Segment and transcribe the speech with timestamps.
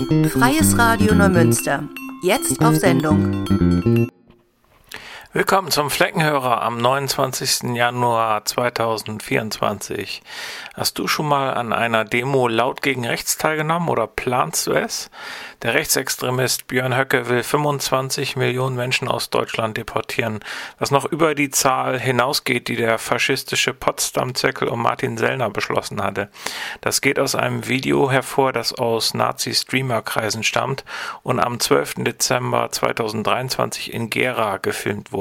[0.00, 1.84] Freies Radio Neumünster.
[2.22, 4.08] Jetzt auf Sendung.
[5.32, 7.76] Willkommen zum Fleckenhörer am 29.
[7.76, 10.22] Januar 2024.
[10.74, 15.08] Hast du schon mal an einer Demo laut gegen rechts teilgenommen oder planst du es?
[15.62, 20.40] Der Rechtsextremist Björn Höcke will 25 Millionen Menschen aus Deutschland deportieren,
[20.80, 26.28] was noch über die Zahl hinausgeht, die der faschistische Potsdam-Zirkel um Martin Sellner beschlossen hatte.
[26.80, 30.84] Das geht aus einem Video hervor, das aus Nazi-Streamer-Kreisen stammt
[31.22, 31.94] und am 12.
[31.98, 35.19] Dezember 2023 in Gera gefilmt wurde.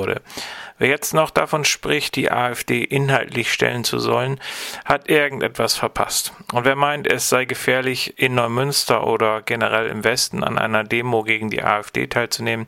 [0.80, 4.40] Wer jetzt noch davon spricht, die AfD inhaltlich stellen zu sollen,
[4.86, 6.34] hat irgendetwas verpasst.
[6.54, 11.24] Und wer meint, es sei gefährlich, in Neumünster oder generell im Westen an einer Demo
[11.24, 12.66] gegen die AfD teilzunehmen,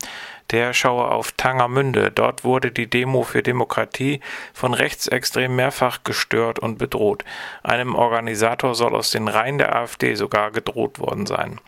[0.52, 2.12] der schaue auf Tangermünde.
[2.12, 4.20] Dort wurde die Demo für Demokratie
[4.53, 7.23] von Rechtsextremen mehrfach gestört und bedroht.
[7.63, 11.61] Einem Organisator soll aus den Reihen der AfD sogar gedroht worden sein.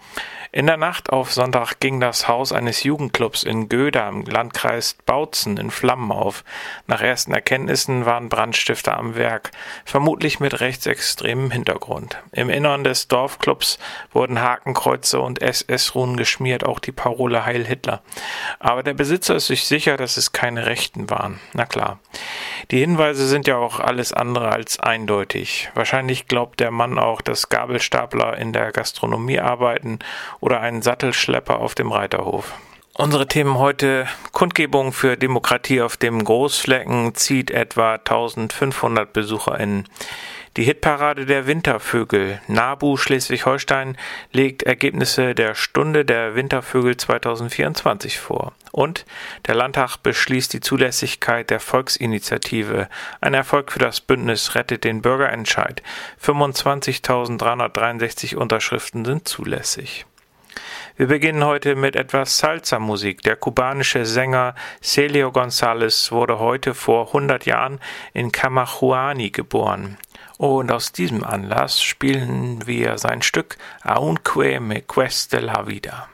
[0.55, 5.57] In der Nacht auf Sonntag ging das Haus eines Jugendclubs in Göda im Landkreis Bautzen
[5.57, 6.43] in Flammen auf.
[6.85, 9.49] Nach ersten Erkenntnissen waren Brandstifter am Werk,
[9.84, 12.20] vermutlich mit rechtsextremem Hintergrund.
[12.34, 13.79] Im Innern des Dorfclubs
[14.12, 18.04] wurden Hakenkreuze und SS-Runen geschmiert, auch die Parole Heil Hitler.
[18.59, 21.40] Aber der Besitzer ist sich sicher, dass es keine Rechten waren.
[21.54, 21.98] Na klar.
[22.70, 25.71] Die Hinweise sind ja auch alles andere als eindeutig.
[25.74, 29.98] Wahrscheinlich glaubt der Mann auch, dass Gabelstapler in der Gastronomie arbeiten
[30.44, 32.54] oder einen Sattelschlepper auf dem Reiterhof.
[32.96, 39.88] Unsere Themen heute Kundgebung für Demokratie auf dem Großflecken zieht etwa 1500 BesucherInnen.
[40.58, 42.40] Die Hitparade der Wintervögel.
[42.48, 43.98] NABU Schleswig-Holstein
[44.32, 48.52] legt Ergebnisse der Stunde der Wintervögel 2024 vor.
[48.71, 49.05] Und
[49.48, 52.90] der Landtag beschließt die Zulässigkeit der Volksinitiative.
[53.21, 55.82] Ein Erfolg für das Bündnis Rettet den Bürgerentscheid.
[56.21, 60.05] 25.363 Unterschriften sind zulässig.
[60.96, 63.24] Wir beginnen heute mit etwas Salsa-Musik.
[63.24, 67.80] Der kubanische Sänger Celio González wurde heute vor 100 Jahren
[68.14, 69.98] in Camajuani geboren.
[70.38, 76.09] Und aus diesem Anlass spielen wir sein Stück Aunque me cueste la vida.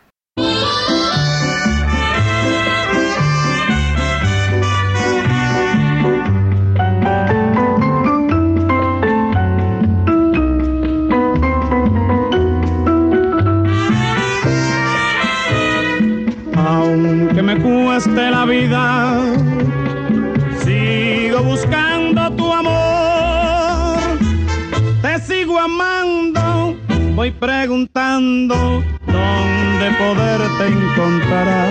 [27.39, 31.67] Preguntando dónde poderte encontrar.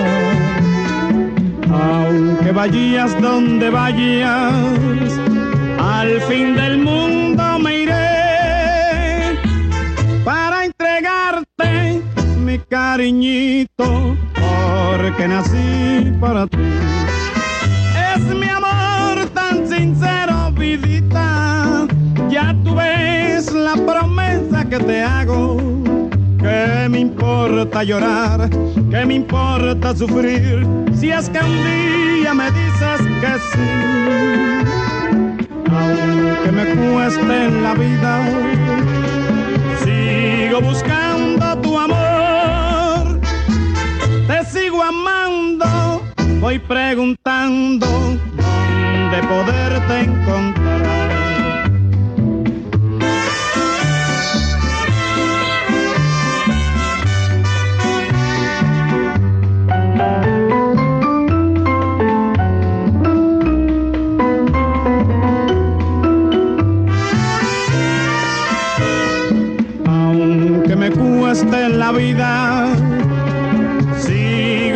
[1.71, 4.55] Aunque vayas donde vayas,
[5.79, 9.39] al fin del mundo me iré
[10.25, 12.03] para entregarte
[12.39, 16.57] mi cariñito porque nací para ti.
[18.15, 21.87] Es mi amor tan sincero, vidita.
[22.31, 25.58] Ya tú ves la promesa que te hago.
[26.99, 28.51] Me importa llorar,
[28.91, 33.69] que me importa sufrir, si es que un día me dices que sí.
[35.71, 38.13] Aunque me cueste la vida,
[39.85, 42.19] sigo buscando tu amor
[44.83, 46.03] amando,
[46.41, 50.78] voy preguntando dónde poderte encontrar.
[72.19, 72.99] Vida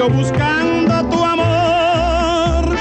[0.09, 2.77] buscando tu amor,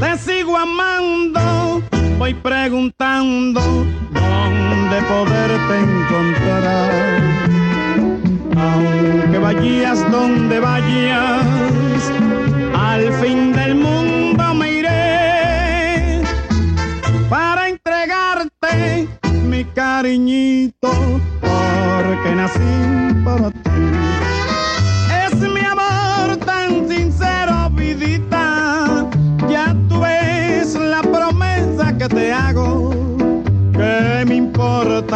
[0.00, 1.82] te sigo amando,
[2.18, 6.92] voy preguntando dónde poderte encontrar.
[8.56, 11.46] Aunque vayas donde vayas,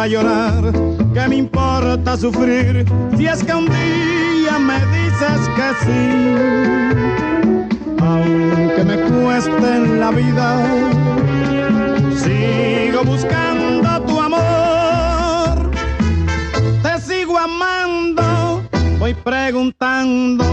[0.07, 0.71] llorar?
[1.13, 2.85] ¿Qué me importa sufrir?
[3.17, 6.01] Si es que un día me dices que sí.
[7.99, 10.65] Aunque me cueste la vida,
[12.15, 15.71] sigo buscando tu amor.
[16.83, 18.63] Te sigo amando,
[18.99, 20.43] voy preguntando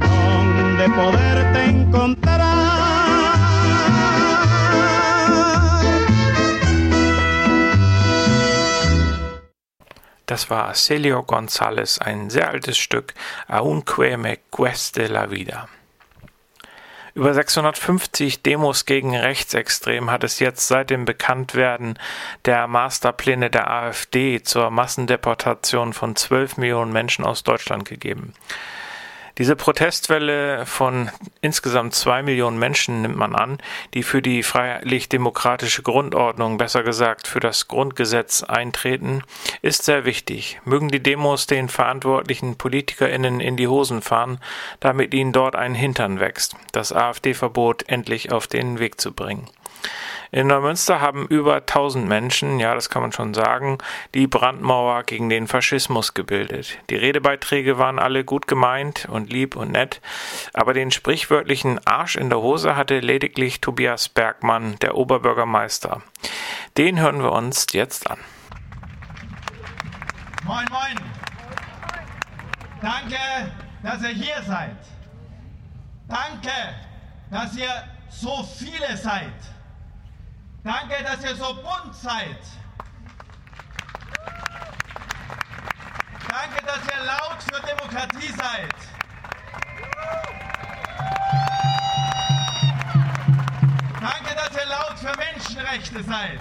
[0.00, 2.31] dónde poderte encontrar.
[10.32, 13.12] Das war Celio González, ein sehr altes Stück,
[13.48, 15.68] Aunque me cueste la vida.
[17.14, 21.98] Über 650 Demos gegen Rechtsextrem hat es jetzt seit dem Bekanntwerden
[22.46, 28.32] der Masterpläne der AfD zur Massendeportation von 12 Millionen Menschen aus Deutschland gegeben.
[29.38, 33.58] Diese Protestwelle von insgesamt zwei Millionen Menschen nimmt man an,
[33.94, 39.22] die für die freiheitlich-demokratische Grundordnung, besser gesagt für das Grundgesetz eintreten,
[39.62, 40.60] ist sehr wichtig.
[40.64, 44.38] Mögen die Demos den verantwortlichen PolitikerInnen in die Hosen fahren,
[44.80, 49.48] damit ihnen dort ein Hintern wächst, das AfD-Verbot endlich auf den Weg zu bringen.
[50.30, 53.76] In Neumünster haben über 1000 Menschen, ja, das kann man schon sagen,
[54.14, 56.78] die Brandmauer gegen den Faschismus gebildet.
[56.88, 60.00] Die Redebeiträge waren alle gut gemeint und lieb und nett,
[60.54, 66.02] aber den sprichwörtlichen Arsch in der Hose hatte lediglich Tobias Bergmann, der Oberbürgermeister.
[66.78, 68.18] Den hören wir uns jetzt an.
[70.44, 70.96] Moin, moin.
[72.80, 73.16] Danke,
[73.82, 74.76] dass ihr hier seid.
[76.08, 76.50] Danke,
[77.30, 77.70] dass ihr
[78.08, 79.51] so viele seid.
[80.64, 82.38] Danke, dass ihr so bunt seid.
[86.28, 88.74] Danke, dass ihr laut für Demokratie seid.
[94.00, 96.40] Danke, dass ihr laut für Menschenrechte seid.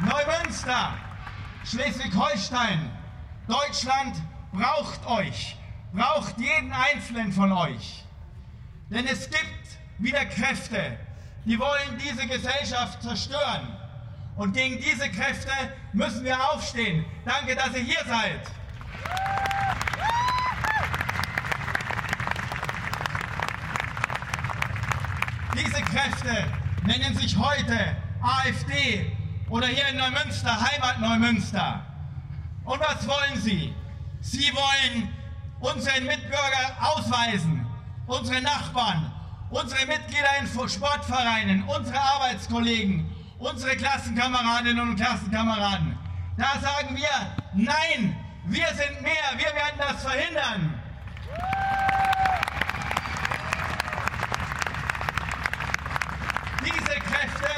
[0.00, 0.94] Neumünster,
[1.64, 2.88] Schleswig-Holstein,
[3.48, 4.16] Deutschland
[4.52, 5.56] braucht euch,
[5.92, 8.04] braucht jeden einzelnen von euch.
[8.90, 9.61] Denn es gibt
[9.98, 10.98] wieder Kräfte,
[11.44, 13.76] die wollen diese Gesellschaft zerstören.
[14.36, 15.50] Und gegen diese Kräfte
[15.92, 17.04] müssen wir aufstehen.
[17.24, 18.40] Danke, dass ihr hier seid.
[25.54, 26.46] Diese Kräfte
[26.84, 29.12] nennen sich heute AfD
[29.50, 31.84] oder hier in Neumünster Heimat Neumünster.
[32.64, 33.74] Und was wollen sie?
[34.20, 35.08] Sie wollen
[35.60, 37.66] unseren Mitbürger ausweisen,
[38.06, 39.12] unsere Nachbarn,
[39.52, 43.08] unsere Mitglieder in Sportvereinen, unsere Arbeitskollegen,
[43.38, 45.98] unsere Klassenkameradinnen und Klassenkameraden.
[46.38, 48.16] Da sagen wir, nein,
[48.46, 50.82] wir sind mehr, wir werden das verhindern.
[56.64, 57.50] Diese Kräfte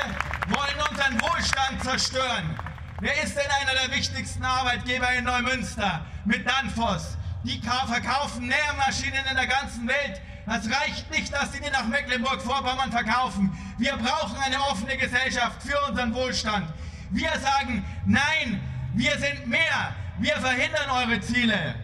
[0.48, 2.56] wollen unseren Wohlstand zerstören.
[3.00, 7.16] Wer ist denn einer der wichtigsten Arbeitgeber in Neumünster mit Danfoss?
[7.44, 10.20] Die verkaufen Nährmaschinen in der ganzen Welt.
[10.46, 13.56] Das reicht nicht, dass sie die nach Mecklenburg-Vorpommern verkaufen.
[13.78, 16.70] Wir brauchen eine offene Gesellschaft für unseren Wohlstand.
[17.10, 18.60] Wir sagen, nein,
[18.94, 19.94] wir sind mehr.
[20.18, 21.74] Wir verhindern eure Ziele.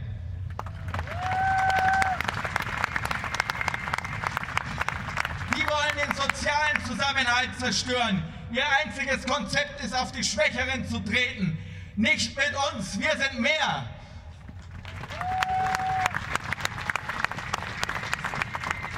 [5.57, 8.23] Die wollen den sozialen Zusammenhalt zerstören.
[8.53, 11.57] Ihr einziges Konzept ist, auf die Schwächeren zu treten.
[11.97, 13.87] Nicht mit uns, wir sind mehr.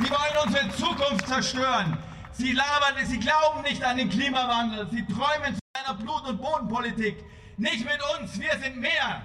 [0.03, 1.97] Sie wollen unsere Zukunft zerstören.
[2.33, 4.89] Sie labern, sie glauben nicht an den Klimawandel.
[4.91, 7.23] Sie träumen von einer Blut- und Bodenpolitik.
[7.57, 9.23] Nicht mit uns, wir sind mehr.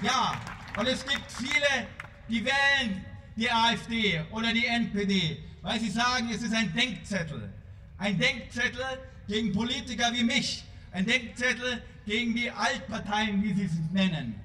[0.00, 0.40] Ja,
[0.78, 1.86] und es gibt viele,
[2.28, 3.04] die wählen
[3.36, 7.52] die AfD oder die NPD, weil sie sagen, es ist ein Denkzettel.
[7.98, 8.84] Ein Denkzettel
[9.26, 10.64] gegen Politiker wie mich.
[10.92, 14.40] Ein Denkzettel gegen die Altparteien, wie sie es nennen.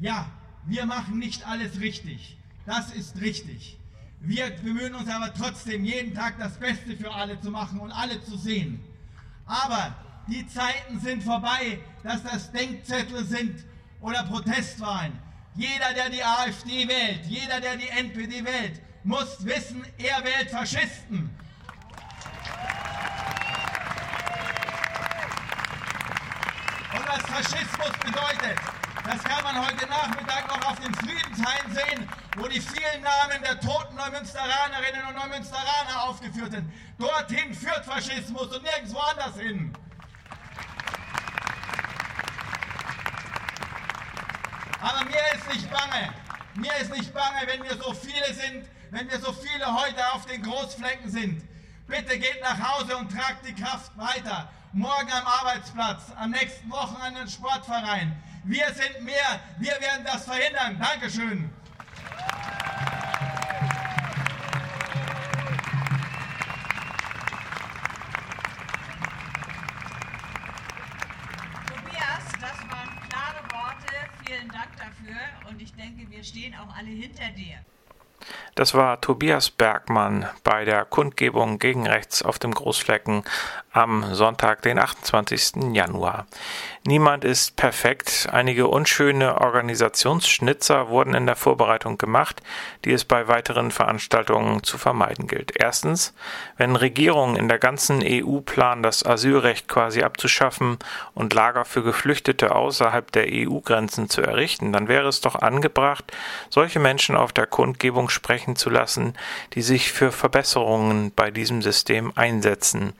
[0.00, 0.28] Ja,
[0.66, 2.36] wir machen nicht alles richtig.
[2.66, 3.78] Das ist richtig.
[4.20, 8.22] Wir bemühen uns aber trotzdem, jeden Tag das Beste für alle zu machen und alle
[8.24, 8.82] zu sehen.
[9.46, 9.94] Aber
[10.26, 13.64] die Zeiten sind vorbei, dass das Denkzettel sind
[14.00, 15.12] oder Protestwahlen.
[15.54, 21.30] Jeder, der die AfD wählt, jeder, der die NPD wählt, muss wissen, er wählt Faschisten.
[26.92, 28.58] Und was Faschismus bedeutet,
[29.06, 33.60] das kann man heute Nachmittag noch auf dem Friedenshain sehen, wo die vielen Namen der
[33.60, 36.72] toten Neumünsteranerinnen und Neumünsteraner aufgeführt sind.
[36.98, 39.72] Dorthin führt Faschismus und nirgendwo anders hin.
[44.80, 46.12] Aber mir ist nicht bange.
[46.54, 50.26] Mir ist nicht bange, wenn wir so viele sind, wenn wir so viele heute auf
[50.26, 51.44] den Großflecken sind.
[51.86, 54.50] Bitte geht nach Hause und tragt die Kraft weiter.
[54.72, 58.20] Morgen am Arbeitsplatz, am nächsten Wochenende im Sportverein.
[58.46, 59.40] Wir sind mehr.
[59.58, 60.78] Wir werden das verhindern.
[60.78, 61.50] Dankeschön.
[74.24, 75.16] Vielen Dank dafür
[75.48, 77.64] und ich denke, wir stehen auch alle hinter dir.
[78.56, 83.22] Das war Tobias Bergmann bei der Kundgebung gegen rechts auf dem Großflecken
[83.70, 85.74] am Sonntag, den 28.
[85.74, 86.26] Januar.
[86.86, 88.26] Niemand ist perfekt.
[88.32, 92.40] Einige unschöne Organisationsschnitzer wurden in der Vorbereitung gemacht,
[92.86, 95.52] die es bei weiteren Veranstaltungen zu vermeiden gilt.
[95.56, 96.14] Erstens,
[96.56, 100.78] wenn Regierungen in der ganzen EU planen, das Asylrecht quasi abzuschaffen
[101.12, 106.04] und Lager für Geflüchtete außerhalb der EU-Grenzen zu errichten, dann wäre es doch angebracht,
[106.48, 109.14] solche Menschen auf der Kundgebung sprechen zu lassen,
[109.54, 112.92] die sich für Verbesserungen bei diesem System einsetzen.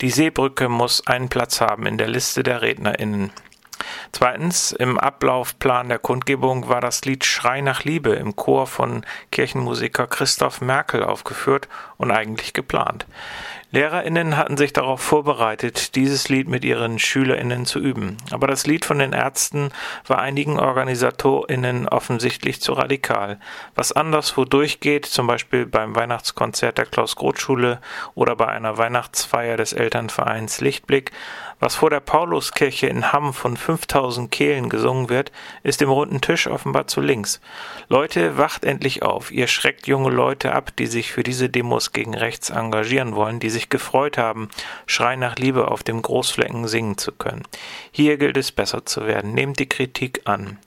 [0.00, 3.32] Die Seebrücke muss einen Platz haben in der Liste der RednerInnen.
[4.12, 10.06] Zweitens, im Ablaufplan der Kundgebung war das Lied Schrei nach Liebe im Chor von Kirchenmusiker
[10.06, 13.06] Christoph Merkel aufgeführt und eigentlich geplant.
[13.72, 18.16] LehrerInnen hatten sich darauf vorbereitet, dieses Lied mit ihren SchülerInnen zu üben.
[18.30, 19.70] Aber das Lied von den Ärzten
[20.06, 23.40] war einigen OrganisatorInnen offensichtlich zu radikal.
[23.74, 27.80] Was anderswo durchgeht, zum Beispiel beim Weihnachtskonzert der Klaus-Groth-Schule
[28.14, 31.10] oder bei einer Weihnachtsfeier des Elternvereins Lichtblick,
[31.60, 35.32] was vor der Pauluskirche in Hamm von 5000 Kehlen gesungen wird,
[35.62, 37.40] ist dem runden Tisch offenbar zu links.
[37.88, 39.30] Leute, wacht endlich auf.
[39.30, 43.50] Ihr schreckt junge Leute ab, die sich für diese Demos gegen rechts engagieren wollen, die
[43.50, 44.48] sich gefreut haben,
[44.86, 47.42] Schrei nach Liebe auf dem Großflecken singen zu können.
[47.90, 49.32] Hier gilt es besser zu werden.
[49.32, 50.58] Nehmt die Kritik an.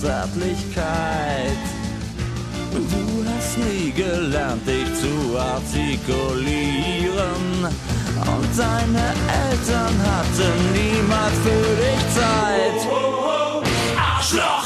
[0.00, 1.58] Zärtlichkeit.
[2.72, 7.68] Du hast nie gelernt, dich zu artikulieren.
[8.16, 9.14] Und deine
[9.48, 12.80] Eltern hatten niemals für dich Zeit.
[13.96, 14.65] Arschloch!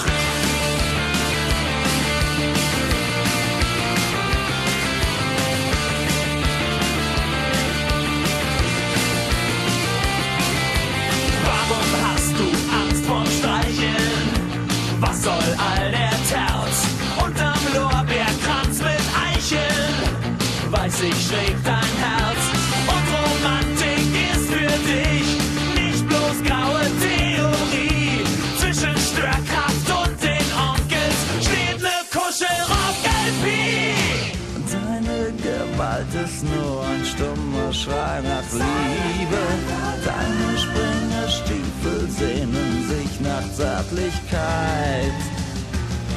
[43.61, 45.13] Zärtlichkeit.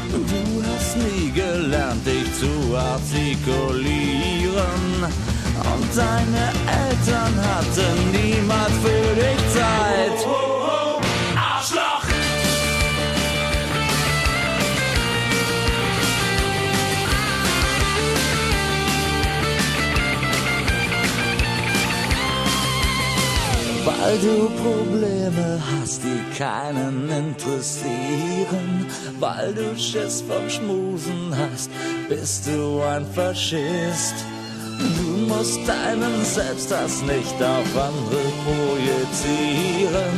[0.10, 5.04] Du hast nie gelernt, dich zu artikulieren.
[5.74, 6.54] Und deine
[6.88, 10.20] Eltern hatten niemals für dich Zeit.
[24.04, 28.86] Weil du Probleme hast, die keinen interessieren.
[29.18, 31.70] Weil du Schiss vom Schmusen hast,
[32.10, 34.16] bist du ein Faschist.
[34.78, 40.16] Du musst deinen Selbsthass nicht auf andere projizieren,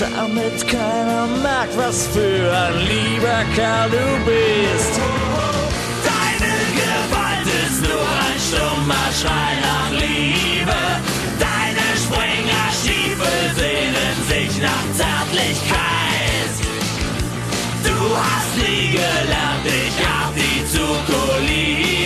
[0.00, 4.94] damit keiner merkt, was für ein lieber Kerl du bist.
[6.10, 10.57] Deine Gewalt ist nur ein stummer Schrei nach Liebe.
[15.38, 16.50] Zärtlichkeit.
[17.84, 21.97] Du hast nie gelernt, dich artikulieren.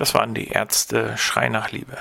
[0.00, 1.98] Das waren die Ärzte Schrei nach Liebe.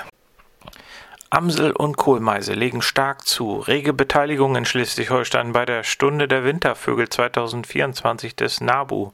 [1.29, 3.57] Amsel und Kohlmeise legen stark zu.
[3.57, 9.11] Rege Beteiligung in Schleswig-Holstein bei der Stunde der Wintervögel 2024 des NABU.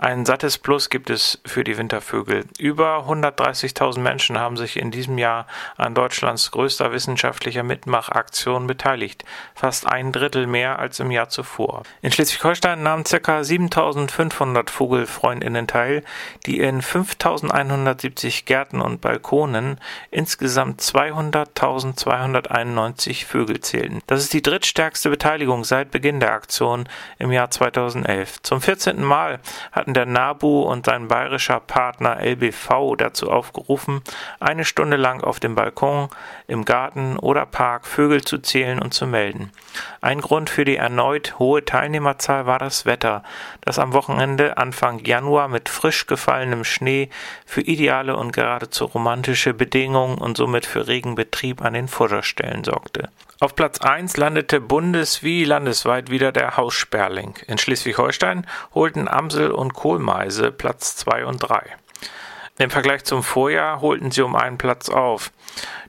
[0.00, 2.44] Ein sattes Plus gibt es für die Wintervögel.
[2.56, 9.24] Über 130.000 Menschen haben sich in diesem Jahr an Deutschlands größter wissenschaftlicher Mitmachaktion beteiligt.
[9.56, 11.82] Fast ein Drittel mehr als im Jahr zuvor.
[12.00, 13.40] In Schleswig-Holstein nahmen ca.
[13.40, 16.04] 7.500 Vogelfreundinnen teil,
[16.46, 19.80] die in 5.170 Gärten und Balkonen
[20.12, 24.00] insgesamt 200.291 Vögel zählten.
[24.06, 26.88] Das ist die drittstärkste Beteiligung seit Beginn der Aktion
[27.18, 28.42] im Jahr 2011.
[28.42, 29.02] Zum 14.
[29.02, 29.40] Mal
[29.72, 34.02] hat hatten der NABU und sein bayerischer Partner LBV dazu aufgerufen,
[34.38, 36.10] eine Stunde lang auf dem Balkon,
[36.46, 39.50] im Garten oder Park Vögel zu zählen und zu melden.
[40.02, 43.22] Ein Grund für die erneut hohe Teilnehmerzahl war das Wetter,
[43.62, 47.08] das am Wochenende Anfang Januar mit frisch gefallenem Schnee
[47.46, 53.08] für ideale und geradezu romantische Bedingungen und somit für regen Betrieb an den Futterstellen sorgte.
[53.40, 57.36] Auf Platz 1 landete bundes- wie landesweit wieder der Haussperling.
[57.46, 61.76] In Schleswig-Holstein holten Amsel und Kohlmeise Platz 2 und 3.
[62.58, 65.30] Im Vergleich zum Vorjahr holten sie um einen Platz auf.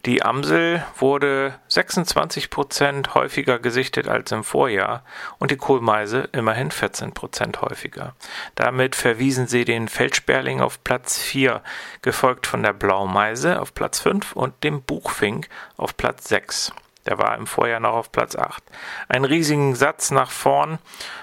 [0.05, 5.03] Die Amsel wurde 26 Prozent häufiger gesichtet als im Vorjahr
[5.39, 8.13] und die Kohlmeise immerhin 14 Prozent häufiger.
[8.53, 11.63] Damit verwiesen sie den Feldsperling auf Platz 4,
[12.03, 16.73] gefolgt von der Blaumeise auf Platz 5 und dem Buchfink auf Platz 6.
[17.09, 18.63] Der war im Vorjahr noch auf Platz 8.
[19.07, 20.77] Einen riesigen Satz nach vorn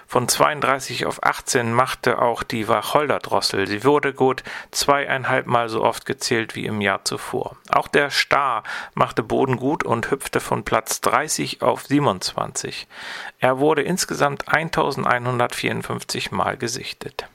[0.09, 3.69] von 32 auf 18 machte auch die Wacholderdrossel.
[3.69, 7.57] Sie wurde gut zweieinhalb Mal so oft gezählt wie im Jahr zuvor.
[7.71, 12.89] Auch der Star machte Boden gut und hüpfte von Platz 30 auf 27.
[13.39, 17.29] Er wurde insgesamt 1154 Mal gesichtet.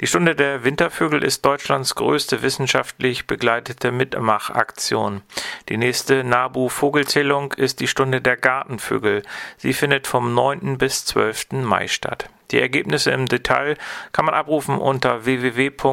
[0.00, 5.22] Die Stunde der Wintervögel ist Deutschlands größte wissenschaftlich begleitete Mitmachaktion.
[5.68, 9.22] Die nächste NABU-Vogelzählung ist die Stunde der Gartenvögel.
[9.58, 10.78] Sie findet vom 9.
[10.78, 11.52] bis 12.
[11.52, 12.30] Mai statt.
[12.50, 13.76] Die Ergebnisse im Detail
[14.12, 15.84] kann man abrufen unter www.nabu.de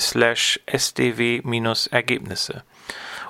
[0.00, 2.62] slash sdw-Ergebnisse.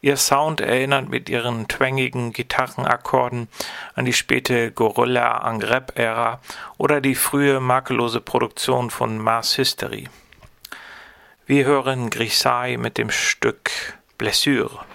[0.00, 3.48] Ihr Sound erinnert mit ihren twangigen Gitarrenakkorden
[3.94, 6.40] an die späte Gorilla Angreb-Ära
[6.78, 10.08] oder die frühe makellose Produktion von Mars History.
[11.44, 13.70] Wir hören Grisaille mit dem Stück
[14.16, 14.86] Blessure.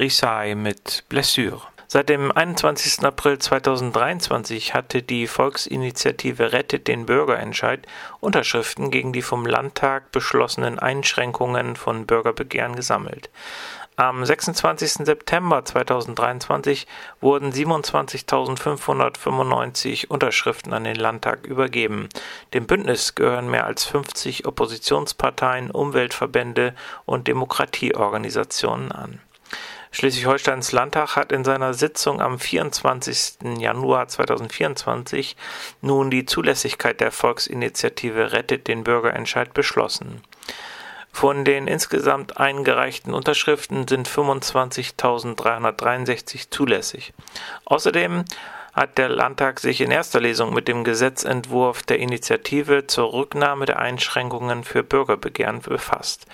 [0.00, 1.60] Grisai mit Blessure.
[1.86, 3.04] Seit dem 21.
[3.04, 7.86] April 2023 hatte die Volksinitiative Rettet den Bürgerentscheid
[8.18, 13.28] Unterschriften gegen die vom Landtag beschlossenen Einschränkungen von Bürgerbegehren gesammelt.
[13.96, 15.04] Am 26.
[15.04, 16.86] September 2023
[17.20, 22.08] wurden 27.595 Unterschriften an den Landtag übergeben.
[22.54, 29.20] Dem Bündnis gehören mehr als 50 Oppositionsparteien, Umweltverbände und Demokratieorganisationen an.
[29.92, 33.58] Schleswig-Holsteins Landtag hat in seiner Sitzung am 24.
[33.58, 35.36] Januar 2024
[35.80, 40.22] nun die Zulässigkeit der Volksinitiative Rettet den Bürgerentscheid beschlossen.
[41.12, 47.12] Von den insgesamt eingereichten Unterschriften sind 25.363 zulässig.
[47.64, 48.24] Außerdem
[48.72, 53.78] hat der Landtag sich in erster Lesung mit dem Gesetzentwurf der Initiative zur Rücknahme der
[53.78, 56.26] Einschränkungen für Bürgerbegehren befasst.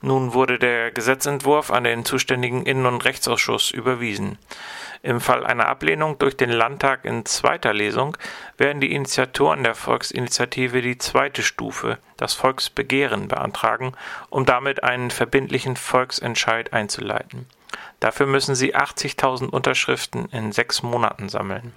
[0.00, 4.38] Nun wurde der Gesetzentwurf an den zuständigen Innen- und Rechtsausschuss überwiesen.
[5.04, 8.16] Im Fall einer Ablehnung durch den Landtag in zweiter Lesung
[8.56, 13.94] werden die Initiatoren der Volksinitiative die zweite Stufe, das Volksbegehren, beantragen,
[14.30, 17.46] um damit einen verbindlichen Volksentscheid einzuleiten.
[18.02, 21.72] Dafür müssen sie 80.000 Unterschriften in sechs Monaten sammeln.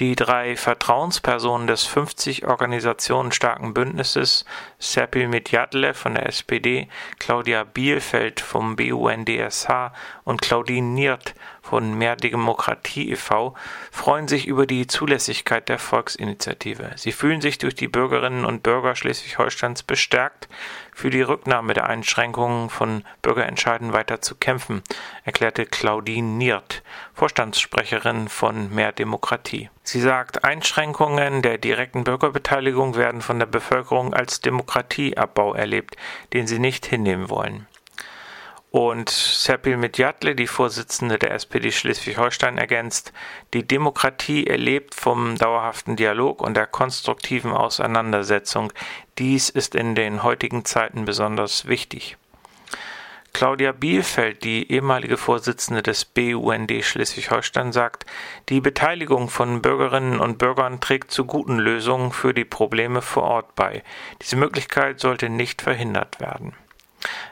[0.00, 4.44] Die drei Vertrauenspersonen des 50 Organisationen starken Bündnisses,
[4.80, 6.88] Serpil Medjatle von der SPD,
[7.20, 9.92] Claudia Bielfeld vom BUNDSH
[10.24, 13.54] und Claudine Niert von Mehr Demokratie e.V.
[13.90, 16.90] freuen sich über die Zulässigkeit der Volksinitiative.
[16.96, 20.48] Sie fühlen sich durch die Bürgerinnen und Bürger Schleswig-Holsteins bestärkt,
[20.92, 24.82] für die Rücknahme der Einschränkungen von Bürgerentscheiden weiter zu kämpfen,
[25.24, 26.82] erklärte Claudine Niert,
[27.14, 29.70] Vorstandssprecherin von Mehr Demokratie.
[29.84, 35.96] Sie sagt, Einschränkungen der direkten Bürgerbeteiligung werden von der Bevölkerung als Demokratieabbau erlebt,
[36.32, 37.66] den sie nicht hinnehmen wollen.
[38.72, 43.12] Und Serpil Medjatle, die Vorsitzende der SPD Schleswig-Holstein, ergänzt,
[43.52, 48.72] die Demokratie erlebt vom dauerhaften Dialog und der konstruktiven Auseinandersetzung.
[49.18, 52.16] Dies ist in den heutigen Zeiten besonders wichtig.
[53.34, 58.06] Claudia Bielfeld, die ehemalige Vorsitzende des BUND Schleswig-Holstein, sagt,
[58.48, 63.54] die Beteiligung von Bürgerinnen und Bürgern trägt zu guten Lösungen für die Probleme vor Ort
[63.54, 63.82] bei.
[64.22, 66.54] Diese Möglichkeit sollte nicht verhindert werden.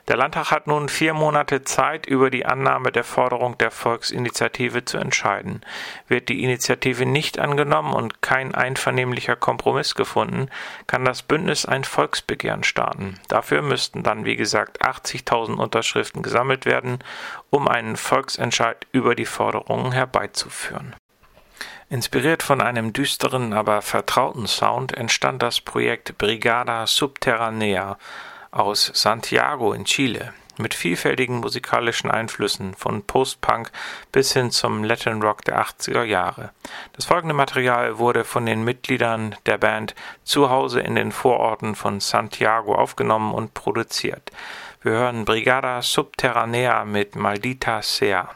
[0.09, 4.99] Der Landtag hat nun vier Monate Zeit, über die Annahme der Forderung der Volksinitiative zu
[4.99, 5.61] entscheiden.
[6.09, 10.49] Wird die Initiative nicht angenommen und kein einvernehmlicher Kompromiss gefunden,
[10.87, 13.21] kann das Bündnis ein Volksbegehren starten.
[13.29, 16.99] Dafür müssten dann, wie gesagt, 80.000 Unterschriften gesammelt werden,
[17.51, 20.97] um einen Volksentscheid über die Forderungen herbeizuführen.
[21.89, 27.99] Inspiriert von einem düsteren, aber vertrauten Sound entstand das Projekt Brigada Subterranea,
[28.51, 33.71] aus Santiago in Chile mit vielfältigen musikalischen Einflüssen von Post-Punk
[34.13, 36.51] bis hin zum Latin Rock der 80er Jahre.
[36.93, 42.01] Das folgende Material wurde von den Mitgliedern der Band zu Hause in den Vororten von
[42.01, 44.31] Santiago aufgenommen und produziert.
[44.83, 48.31] Wir hören Brigada Subterranea mit Maldita Sea.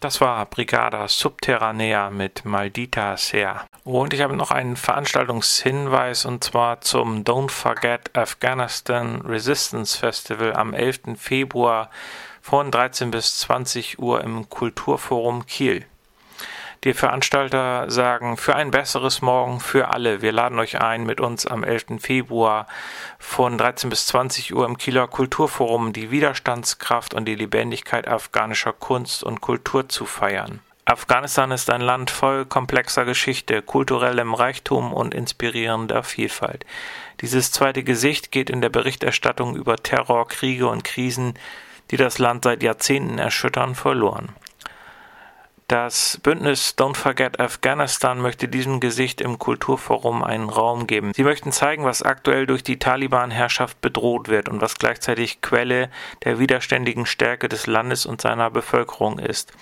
[0.00, 3.66] Das war Brigada Subterranea mit Maldita Sea.
[3.82, 10.72] Und ich habe noch einen Veranstaltungshinweis und zwar zum Don't Forget Afghanistan Resistance Festival am
[10.72, 11.16] 11.
[11.16, 11.90] Februar
[12.40, 15.84] von 13 bis 20 Uhr im Kulturforum Kiel.
[16.84, 20.22] Die Veranstalter sagen, für ein besseres Morgen für alle.
[20.22, 22.00] Wir laden euch ein, mit uns am 11.
[22.00, 22.68] Februar
[23.18, 29.24] von 13 bis 20 Uhr im Kieler Kulturforum die Widerstandskraft und die Lebendigkeit afghanischer Kunst
[29.24, 30.60] und Kultur zu feiern.
[30.84, 36.64] Afghanistan ist ein Land voll komplexer Geschichte, kulturellem Reichtum und inspirierender Vielfalt.
[37.20, 41.34] Dieses zweite Gesicht geht in der Berichterstattung über Terror, Kriege und Krisen,
[41.90, 44.34] die das Land seit Jahrzehnten erschüttern, verloren.
[45.68, 51.12] Das Bündnis Don't Forget Afghanistan möchte diesem Gesicht im Kulturforum einen Raum geben.
[51.12, 55.90] Sie möchten zeigen, was aktuell durch die Taliban-Herrschaft bedroht wird und was gleichzeitig Quelle
[56.24, 59.52] der widerständigen Stärke des Landes und seiner Bevölkerung ist.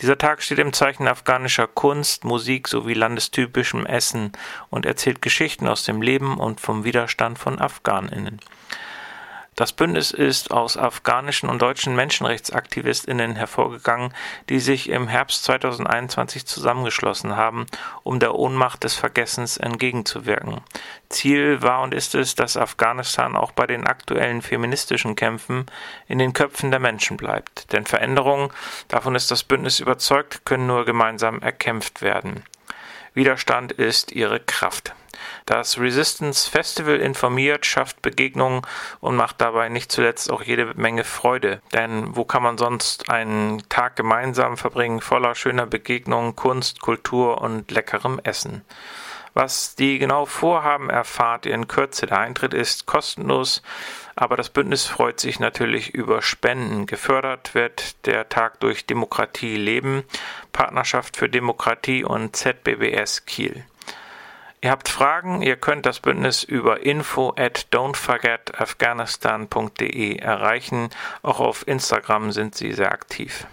[0.00, 4.30] Dieser Tag steht im Zeichen afghanischer Kunst, Musik sowie landestypischem Essen
[4.68, 8.38] und erzählt Geschichten aus dem Leben und vom Widerstand von Afghaninnen.
[9.60, 14.14] Das Bündnis ist aus afghanischen und deutschen Menschenrechtsaktivistinnen hervorgegangen,
[14.48, 17.66] die sich im Herbst 2021 zusammengeschlossen haben,
[18.02, 20.62] um der Ohnmacht des Vergessens entgegenzuwirken.
[21.10, 25.66] Ziel war und ist es, dass Afghanistan auch bei den aktuellen feministischen Kämpfen
[26.08, 27.70] in den Köpfen der Menschen bleibt.
[27.74, 28.48] Denn Veränderungen,
[28.88, 32.44] davon ist das Bündnis überzeugt, können nur gemeinsam erkämpft werden.
[33.12, 34.94] Widerstand ist ihre Kraft.
[35.50, 38.62] Das Resistance Festival informiert, schafft Begegnungen
[39.00, 41.60] und macht dabei nicht zuletzt auch jede Menge Freude.
[41.72, 47.68] Denn wo kann man sonst einen Tag gemeinsam verbringen, voller schöner Begegnungen, Kunst, Kultur und
[47.72, 48.64] leckerem Essen?
[49.34, 52.06] Was die genau vorhaben, erfahrt ihr in Kürze.
[52.06, 53.60] Der Eintritt ist kostenlos,
[54.14, 56.86] aber das Bündnis freut sich natürlich über Spenden.
[56.86, 60.04] Gefördert wird der Tag durch Demokratie Leben,
[60.52, 63.64] Partnerschaft für Demokratie und ZBBS Kiel.
[64.62, 70.90] Ihr habt Fragen, ihr könnt das Bündnis über info at don'tforgetafghanistan.de erreichen.
[71.22, 73.46] Auch auf Instagram sind sie sehr aktiv.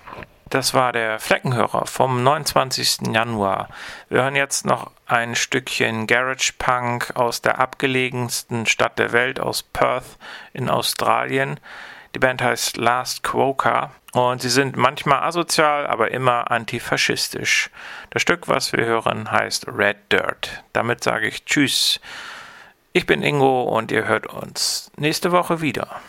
[0.50, 3.14] Das war der Fleckenhörer vom 29.
[3.14, 3.70] Januar.
[4.10, 9.64] Wir hören jetzt noch ein Stückchen Garage Punk aus der abgelegensten Stadt der Welt, aus
[9.64, 10.18] Perth
[10.52, 11.58] in Australien.
[12.18, 17.70] Die Band heißt Last Quokka und sie sind manchmal asozial, aber immer antifaschistisch.
[18.10, 20.64] Das Stück, was wir hören, heißt Red Dirt.
[20.74, 22.00] Damit sage ich Tschüss.
[22.92, 26.02] Ich bin Ingo und ihr hört uns nächste Woche wieder.